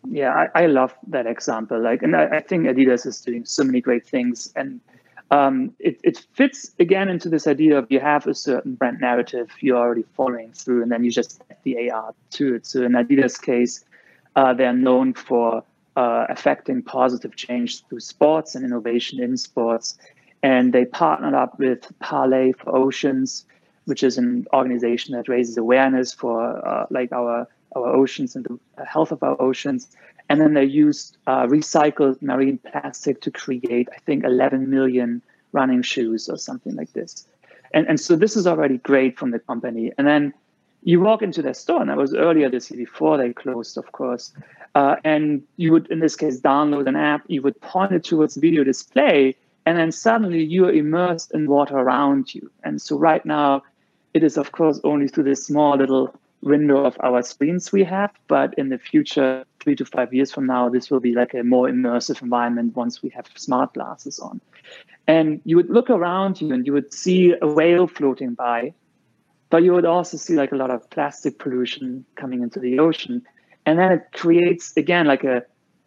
[0.08, 1.80] Yeah, I, I love that example.
[1.80, 4.52] Like, and I, I think Adidas is doing so many great things.
[4.56, 4.80] And
[5.30, 9.50] um, it, it fits again into this idea of you have a certain brand narrative
[9.60, 12.66] you're already following through, and then you just add the AR to it.
[12.66, 13.84] So in Adidas' case,
[14.36, 15.62] uh, they're known for
[15.96, 19.98] uh, affecting positive change through sports and innovation in sports.
[20.42, 23.44] And they partnered up with Parley for Oceans,
[23.84, 28.84] which is an organization that raises awareness for uh, like our our oceans and the
[28.84, 29.88] health of our oceans.
[30.28, 35.82] And then they used uh, recycled marine plastic to create, I think, 11 million running
[35.82, 37.26] shoes or something like this.
[37.72, 39.92] And, and so this is already great from the company.
[39.98, 40.32] And then
[40.82, 43.92] you walk into their store, and that was earlier this year before they closed, of
[43.92, 44.32] course.
[44.74, 48.36] Uh, and you would, in this case, download an app, you would point it towards
[48.36, 52.50] video display, and then suddenly you're immersed in water around you.
[52.64, 53.62] And so right now,
[54.14, 58.10] it is, of course, only through this small little window of our screens we have.
[58.28, 61.42] But in the future, three to five years from now, this will be like a
[61.42, 64.40] more immersive environment once we have smart glasses on.
[65.06, 68.74] And you would look around you and you would see a whale floating by,
[69.50, 73.22] but you would also see like a lot of plastic pollution coming into the ocean.
[73.66, 75.42] And then it creates, again, like a,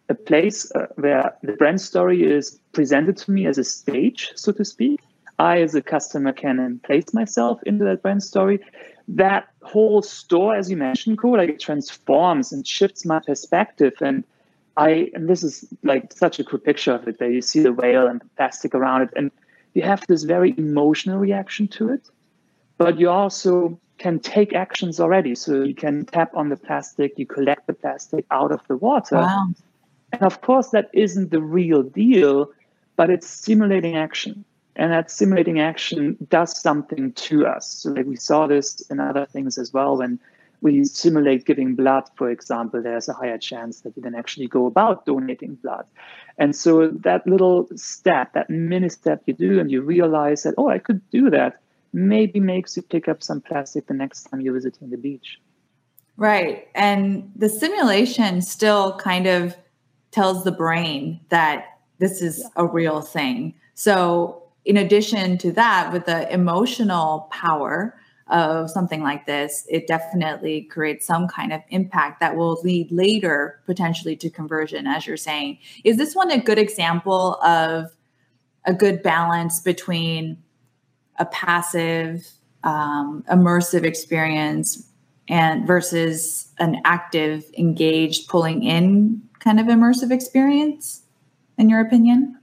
[0.08, 4.52] a place uh, where the brand story is presented to me as a stage, so
[4.52, 5.00] to speak.
[5.38, 8.60] I, as a customer, can place myself into that brand story
[9.08, 13.94] that whole store, as you mentioned, cool, like it transforms and shifts my perspective.
[14.00, 14.24] And
[14.76, 17.72] I, and this is like such a cool picture of it, that you see the
[17.72, 19.30] whale and the plastic around it, and
[19.74, 22.08] you have this very emotional reaction to it,
[22.78, 25.34] but you also can take actions already.
[25.34, 29.16] So you can tap on the plastic, you collect the plastic out of the water.
[29.16, 29.48] Wow.
[30.12, 32.50] And of course, that isn't the real deal,
[32.96, 34.44] but it's simulating action
[34.76, 37.68] and that simulating action does something to us.
[37.68, 39.96] So like we saw this in other things as well.
[39.96, 40.18] When
[40.60, 44.66] we simulate giving blood, for example, there's a higher chance that you then actually go
[44.66, 45.86] about donating blood.
[46.38, 50.68] And so that little step, that mini step you do, and you realize that, oh,
[50.68, 51.60] I could do that,
[51.92, 55.38] maybe makes you pick up some plastic the next time you're visiting the beach.
[56.16, 56.68] Right.
[56.74, 59.56] And the simulation still kind of
[60.10, 61.66] tells the brain that
[61.98, 62.48] this is yeah.
[62.56, 63.54] a real thing.
[63.74, 67.96] So in addition to that, with the emotional power
[68.28, 73.60] of something like this, it definitely creates some kind of impact that will lead later
[73.66, 75.58] potentially to conversion, as you're saying.
[75.84, 77.90] Is this one a good example of
[78.64, 80.42] a good balance between
[81.18, 82.26] a passive,
[82.64, 84.88] um, immersive experience
[85.28, 91.02] and versus an active, engaged, pulling in kind of immersive experience,
[91.58, 92.38] in your opinion?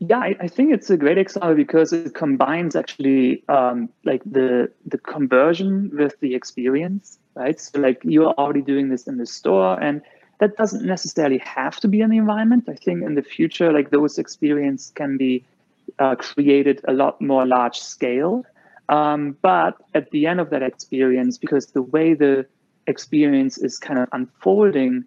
[0.00, 4.70] Yeah, I, I, think it's a great example because it combines actually um, like the
[4.86, 7.58] the conversion with the experience, right?
[7.60, 10.00] So like you're already doing this in the store, and
[10.38, 12.68] that doesn't necessarily have to be in the environment.
[12.68, 15.44] I think in the future, like those experience can be
[15.98, 18.44] uh, created a lot more large scale.
[18.88, 22.46] Um, but at the end of that experience, because the way the
[22.86, 25.04] experience is kind of unfolding,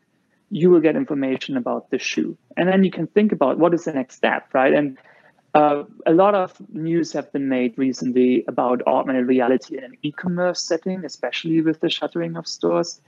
[0.51, 2.37] you will get information about the shoe.
[2.57, 4.73] And then you can think about what is the next step, right?
[4.73, 4.97] And
[5.53, 10.61] uh, a lot of news have been made recently about augmented reality in an e-commerce
[10.61, 13.01] setting, especially with the shuttering of stores.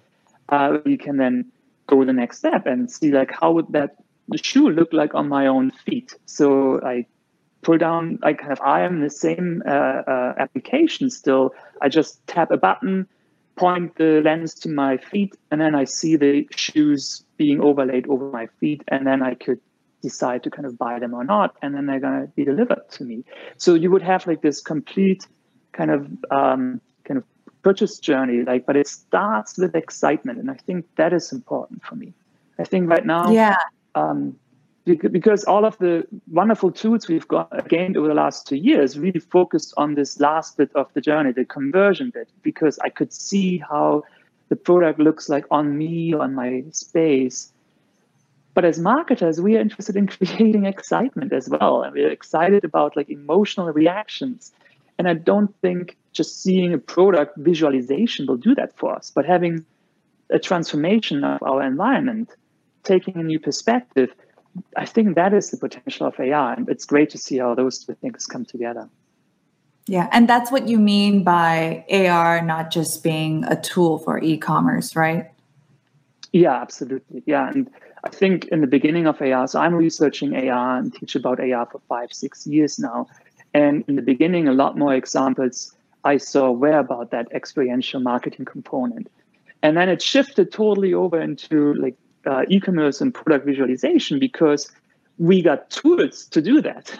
[0.50, 1.52] Uh, you can then
[1.88, 3.96] go the next step and see like how would that
[4.36, 6.16] shoe look like on my own feet.
[6.26, 7.06] So I
[7.62, 11.54] pull down, I kind of, I am in the same uh, uh, application still.
[11.82, 13.08] I just tap a button,
[13.56, 18.26] point the lens to my feet, and then I see the shoes being overlaid over
[18.40, 19.62] my feet, and then I could
[20.02, 22.86] decide to kind of buy them or not, and then they're going to be delivered
[22.96, 23.18] to me.
[23.64, 25.28] So you would have like this complete
[25.78, 26.02] kind of
[26.40, 26.64] um,
[27.08, 27.26] kind of
[27.68, 31.96] purchase journey, like, but it starts with excitement, and I think that is important for
[31.96, 32.10] me.
[32.64, 33.58] I think right now, yeah.
[33.96, 34.20] Um,
[34.86, 36.06] because all of the
[36.40, 40.58] wonderful tools we've got gained over the last two years really focused on this last
[40.58, 44.04] bit of the journey, the conversion bit, because I could see how
[44.54, 47.52] the product looks like on me, on my space.
[48.54, 51.82] But as marketers, we are interested in creating excitement as well.
[51.82, 54.52] And we're excited about like emotional reactions.
[55.00, 59.26] And I don't think just seeing a product visualization will do that for us, but
[59.26, 59.66] having
[60.30, 62.30] a transformation of our environment,
[62.84, 64.14] taking a new perspective,
[64.78, 66.54] I think that is the potential of AR.
[66.54, 68.88] And it's great to see how those two things come together.
[69.88, 70.08] Yeah.
[70.12, 74.96] And that's what you mean by AR not just being a tool for e commerce,
[74.96, 75.30] right?
[76.32, 77.22] Yeah, absolutely.
[77.26, 77.50] Yeah.
[77.50, 77.70] And
[78.04, 81.66] I think in the beginning of AR, so I'm researching AR and teach about AR
[81.66, 83.08] for five, six years now.
[83.54, 88.46] And in the beginning, a lot more examples I saw were about that experiential marketing
[88.46, 89.10] component.
[89.62, 94.72] And then it shifted totally over into like uh, e-commerce and product visualization because
[95.18, 96.98] we got tools to do that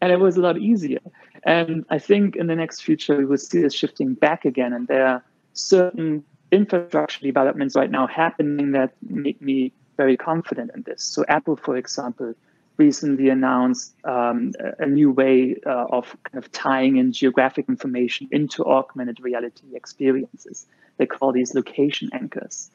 [0.00, 1.00] and it was a lot easier
[1.44, 4.72] and i think in the next future we will see this shifting back again.
[4.72, 5.24] And there are
[5.54, 11.02] certain infrastructure developments right now happening that make me very confident in this.
[11.02, 12.34] So apple for example
[12.78, 18.64] recently announced um, a new way uh, of kind of tying in geographic information into
[18.64, 20.66] augmented reality experiences.
[20.96, 22.70] They call these location anchors.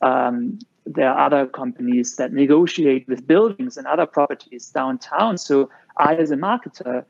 [0.00, 5.38] Um, there are other companies that negotiate with buildings and other properties downtown.
[5.38, 7.04] So I, as a marketer,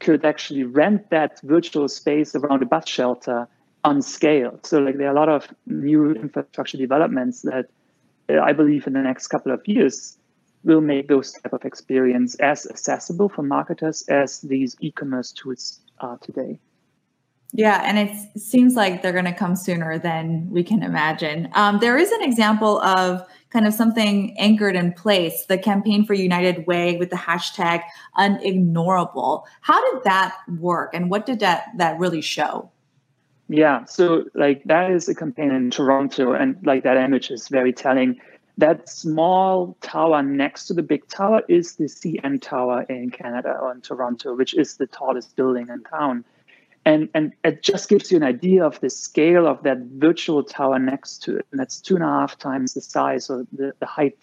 [0.00, 3.46] could actually rent that virtual space around a bus shelter
[3.84, 4.58] on scale.
[4.62, 7.66] So like there are a lot of new infrastructure developments that
[8.28, 10.16] uh, I believe in the next couple of years
[10.64, 16.18] will make those type of experience as accessible for marketers as these e-commerce tools are
[16.18, 16.60] today.
[17.52, 21.48] Yeah, and it seems like they're going to come sooner than we can imagine.
[21.54, 26.14] Um, there is an example of kind of something anchored in place the campaign for
[26.14, 27.82] United Way with the hashtag
[28.16, 29.44] unignorable.
[29.60, 32.70] How did that work and what did that, that really show?
[33.48, 37.72] Yeah, so like that is a campaign in Toronto, and like that image is very
[37.72, 38.20] telling.
[38.58, 43.72] That small tower next to the big tower is the CN Tower in Canada or
[43.72, 46.24] in Toronto, which is the tallest building in town
[46.84, 50.78] and and it just gives you an idea of the scale of that virtual tower
[50.78, 51.46] next to it.
[51.50, 54.18] And that's two and a half times the size or the, the height.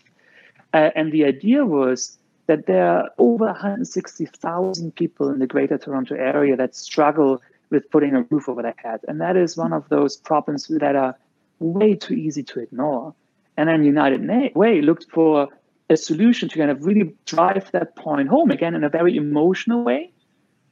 [0.74, 6.16] Uh, and the idea was that there are over 160,000 people in the greater toronto
[6.16, 9.02] area that struggle with putting a roof over their head.
[9.08, 11.16] And that is one of those problems that are
[11.60, 13.14] way too easy to ignore.
[13.58, 15.50] And then united way looked for
[15.90, 19.84] a solution to kind of really drive that point home again in a very emotional
[19.84, 20.12] way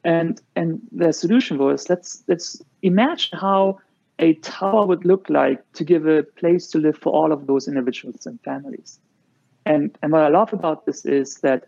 [0.05, 3.79] and and the solution was let's let's imagine how
[4.19, 7.67] a tower would look like to give a place to live for all of those
[7.67, 8.99] individuals and families.
[9.65, 11.65] And and what I love about this is that,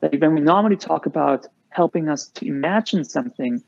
[0.00, 3.62] that when we normally talk about helping us to imagine something,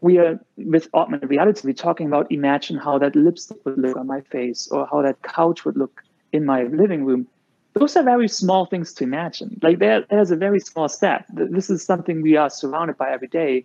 [0.00, 4.06] we are with augmented reality, we're talking about imagine how that lipstick would look on
[4.06, 6.02] my face or how that couch would look
[6.32, 7.26] in my living room
[7.78, 9.58] those are very small things to imagine.
[9.62, 11.24] Like there, there's a very small step.
[11.32, 13.64] This is something we are surrounded by every day.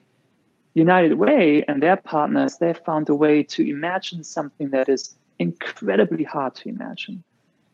[0.73, 6.23] United Way and their partners, they found a way to imagine something that is incredibly
[6.23, 7.23] hard to imagine.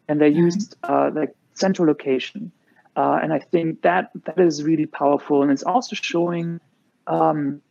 [0.07, 0.39] And they mm-hmm.
[0.39, 2.51] used uh, like central location.
[2.95, 5.41] Uh, and I think that that is really powerful.
[5.41, 6.59] And it's also showing
[7.07, 7.61] um,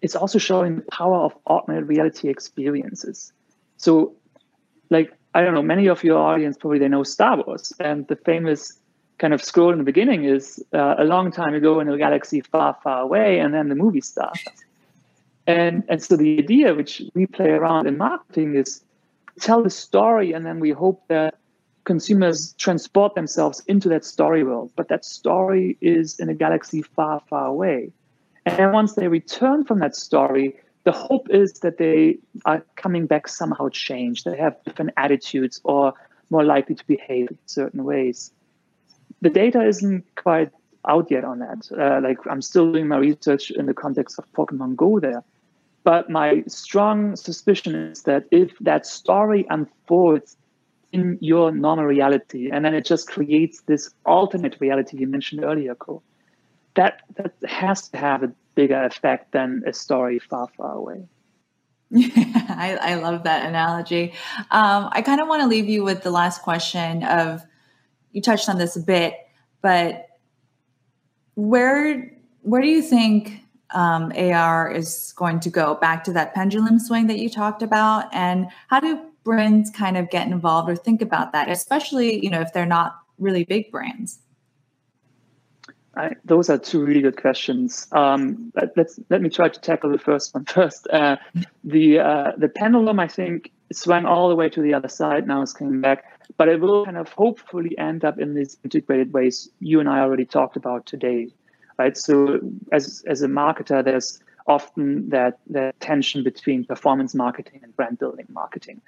[0.00, 3.32] it's also showing the power of augmented reality experiences.
[3.78, 4.14] So
[4.90, 8.16] like I don't know, many of your audience probably they know Star Wars, and the
[8.16, 8.72] famous
[9.18, 12.40] kind of scroll in the beginning is uh, a long time ago in a galaxy
[12.40, 14.44] far, far away, and then the movie starts.
[15.46, 18.82] And and so the idea which we play around in marketing is
[19.40, 21.34] tell the story, and then we hope that
[21.84, 24.72] consumers transport themselves into that story world.
[24.76, 27.92] But that story is in a galaxy far, far away.
[28.46, 33.26] And once they return from that story, the hope is that they are coming back
[33.26, 34.24] somehow changed.
[34.24, 35.94] They have different attitudes or
[36.30, 38.30] more likely to behave in certain ways.
[39.20, 40.50] The data isn't quite
[40.86, 41.68] out yet on that.
[41.72, 45.24] Uh, like I'm still doing my research in the context of Pokemon Go there.
[45.82, 50.36] But my strong suspicion is that if that story unfolds
[50.92, 55.74] in your normal reality, and then it just creates this alternate reality you mentioned earlier,
[55.74, 56.02] Ko,
[56.74, 61.06] that that has to have a bigger effect than a story far, far away.
[61.96, 64.14] I, I love that analogy.
[64.50, 67.42] Um, I kind of want to leave you with the last question of
[68.12, 69.14] you touched on this a bit,
[69.62, 70.06] but
[71.34, 72.10] where
[72.42, 73.40] where do you think
[73.74, 75.74] um, AR is going to go?
[75.74, 80.10] Back to that pendulum swing that you talked about, and how do brands kind of
[80.10, 84.18] get involved or think about that, especially you know if they're not really big brands?
[85.96, 87.86] I, those are two really good questions.
[87.92, 90.86] Um, let, us let me try to tackle the first one first.
[90.88, 91.16] Uh,
[91.62, 95.26] the uh, the pendulum, I think, swung all the way to the other side.
[95.26, 96.04] Now it's coming back,
[96.36, 100.00] but it will kind of hopefully end up in these integrated ways you and I
[100.00, 101.28] already talked about today,
[101.78, 101.96] right?
[101.96, 102.40] So
[102.72, 108.26] as as a marketer, there's often that that tension between performance marketing and brand building
[108.30, 108.80] marketing,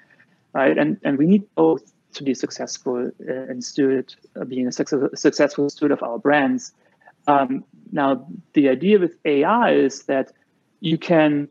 [0.53, 0.77] right?
[0.77, 4.99] And and we need both to be successful uh, and steward uh, being a success,
[5.15, 6.73] successful steward of our brands
[7.27, 10.31] um, now, the idea with AR is that
[10.79, 11.49] you can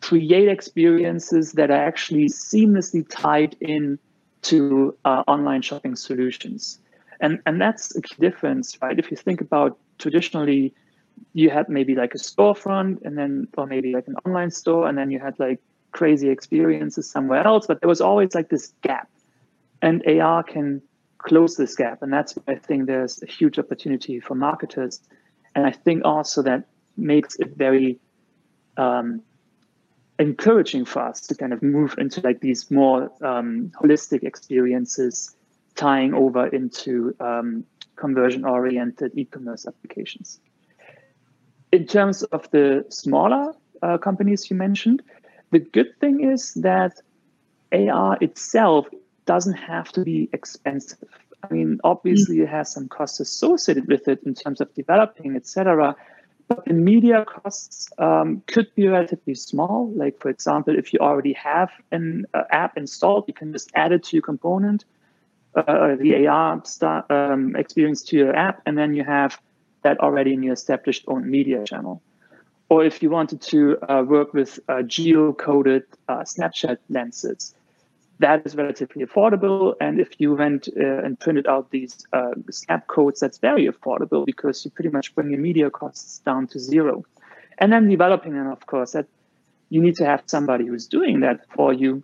[0.00, 3.98] create experiences that are actually seamlessly tied in
[4.42, 6.80] to uh, online shopping solutions.
[7.20, 8.98] And, and that's a key difference, right?
[8.98, 10.74] If you think about traditionally,
[11.34, 14.98] you had maybe like a storefront and then, or maybe like an online store, and
[14.98, 15.60] then you had like
[15.92, 19.08] crazy experiences somewhere else, but there was always like this gap.
[19.80, 20.82] And AR can
[21.22, 22.02] close this gap.
[22.02, 25.00] And that's why I think there's a huge opportunity for marketers.
[25.54, 26.64] And I think also that
[26.96, 27.98] makes it very
[28.76, 29.22] um,
[30.18, 35.34] encouraging for us to kind of move into like these more um, holistic experiences
[35.74, 37.64] tying over into um,
[37.96, 40.40] conversion oriented e-commerce applications.
[41.72, 45.02] In terms of the smaller uh, companies you mentioned,
[45.50, 47.00] the good thing is that
[47.72, 48.86] AR itself
[49.24, 51.08] doesn't have to be expensive.
[51.42, 55.96] I mean, obviously, it has some costs associated with it in terms of developing, etc.
[56.48, 59.92] But the media costs um, could be relatively small.
[59.94, 63.92] Like, for example, if you already have an uh, app installed, you can just add
[63.92, 64.84] it to your component,
[65.54, 69.40] uh, the AR star, um, experience to your app, and then you have
[69.82, 72.02] that already in your established own media channel.
[72.68, 77.54] Or if you wanted to uh, work with uh, geo-coded uh, Snapchat lenses,
[78.22, 79.74] that is relatively affordable.
[79.80, 84.24] And if you went uh, and printed out these uh, snap codes, that's very affordable
[84.24, 87.04] because you pretty much bring your media costs down to zero.
[87.58, 89.06] And then developing them, of course, that
[89.68, 92.02] you need to have somebody who's doing that for you.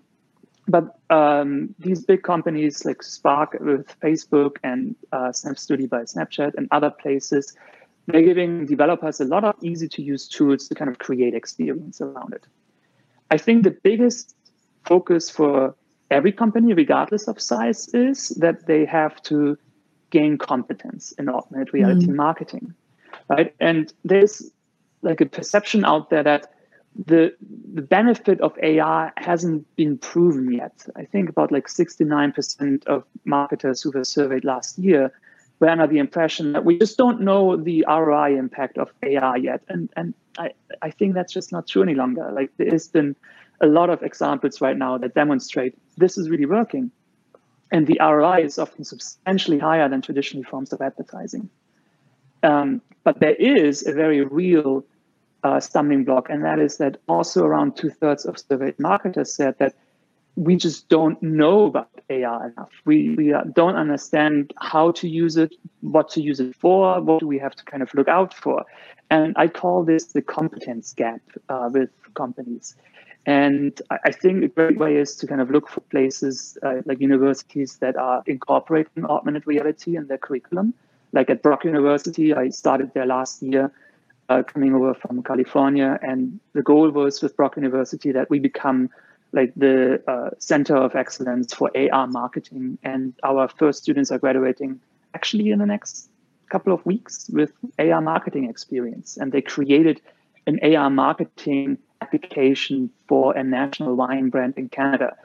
[0.66, 6.55] But um, these big companies like Spark with Facebook and uh, Snap Studio by Snapchat
[6.57, 7.57] and other places,
[8.07, 12.01] they're giving developers a lot of easy to use tools to kind of create experience
[12.01, 12.47] around it.
[13.31, 14.35] I think the biggest
[14.85, 15.75] focus for
[16.11, 19.59] every company, regardless of size, is that they have to
[20.11, 22.15] gain competence in augmented reality mm.
[22.15, 22.75] marketing,
[23.29, 23.55] right?
[23.61, 24.51] And there's
[25.03, 26.53] like a perception out there that
[27.07, 27.35] the
[27.75, 30.87] the benefit of AR hasn't been proven yet.
[30.97, 35.13] I think about like 69% of marketers who were surveyed last year
[35.61, 39.63] were under the impression that we just don't know the ROI impact of AR yet.
[39.69, 40.53] And and I,
[40.83, 42.31] I think that's just not true any longer.
[42.33, 43.15] Like there's been
[43.61, 46.91] a lot of examples right now that demonstrate this is really working.
[47.71, 51.51] And the ROI is often substantially higher than traditional forms of advertising.
[52.43, 54.85] Um, but there is a very real
[55.45, 59.59] uh, stumbling block, and that is that also around two thirds of surveyed marketers said
[59.59, 59.75] that
[60.37, 62.71] we just don't know about AR enough.
[62.85, 67.21] We, we uh, don't understand how to use it, what to use it for, what
[67.21, 68.65] do we have to kind of look out for.
[69.11, 72.77] And I call this the competence gap uh, with companies.
[73.29, 76.99] And I think a great way is to kind of look for places uh, like
[76.99, 80.72] universities that are incorporating augmented reality in their curriculum.
[81.12, 83.70] Like at Brock University, I started there last year,
[84.31, 88.89] uh, coming over from California, and the goal was with Brock University that we become
[89.33, 92.79] like the uh, center of excellence for AR marketing.
[92.83, 94.81] And our first students are graduating
[95.12, 96.09] actually in the next
[96.49, 100.01] couple of weeks with AR marketing experience, and they created
[100.47, 105.17] an AR marketing application for a national wine brand in Canada.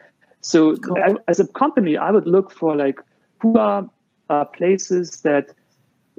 [0.42, 0.98] So cool.
[0.98, 3.00] I, as a company, I would look for like
[3.40, 3.90] who are
[4.30, 5.50] uh, places that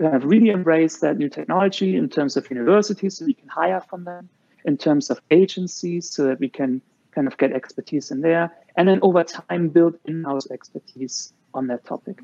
[0.01, 4.05] have really embraced that new technology in terms of universities, so we can hire from
[4.05, 4.29] them,
[4.65, 6.81] in terms of agencies, so that we can
[7.13, 11.85] kind of get expertise in there, and then over time build in-house expertise on that
[11.85, 12.19] topic.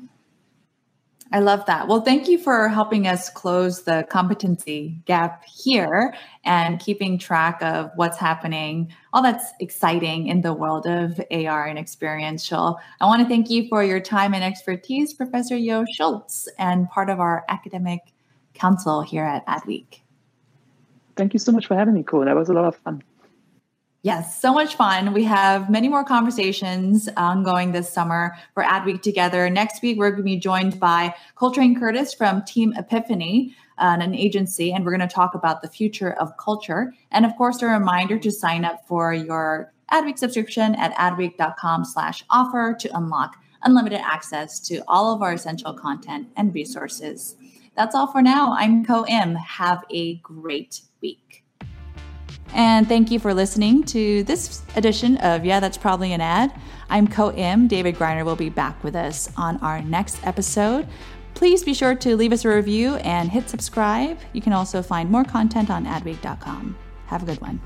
[1.33, 1.87] I love that.
[1.87, 6.13] Well, thank you for helping us close the competency gap here
[6.43, 11.79] and keeping track of what's happening, all that's exciting in the world of AR and
[11.79, 12.79] experiential.
[12.99, 17.09] I want to thank you for your time and expertise, Professor Yo Scholz, and part
[17.09, 18.01] of our academic
[18.53, 20.01] council here at Adweek.
[21.15, 22.25] Thank you so much for having me, Ko.
[22.25, 23.03] That was a lot of fun.
[24.03, 25.13] Yes, so much fun.
[25.13, 29.47] We have many more conversations ongoing this summer for Adweek together.
[29.47, 34.15] Next week, we're going to be joined by Coltrane Curtis from Team Epiphany, uh, an
[34.15, 36.95] agency, and we're going to talk about the future of culture.
[37.11, 42.25] And of course, a reminder to sign up for your Adweek subscription at adweek.com slash
[42.31, 47.35] offer to unlock unlimited access to all of our essential content and resources.
[47.75, 48.55] That's all for now.
[48.57, 49.35] I'm Ko Im.
[49.35, 51.40] Have a great week.
[52.53, 56.53] And thank you for listening to this edition of Yeah, That's Probably an Ad.
[56.89, 57.67] I'm Ko Im.
[57.67, 60.87] David Griner will be back with us on our next episode.
[61.33, 64.19] Please be sure to leave us a review and hit subscribe.
[64.33, 66.77] You can also find more content on adweek.com.
[67.07, 67.61] Have a good one.